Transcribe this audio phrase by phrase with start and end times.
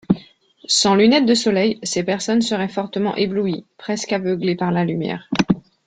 [0.65, 5.29] Sans lunettes de soleil, ces personnes seraient fortement éblouies, presque aveuglées par la lumière.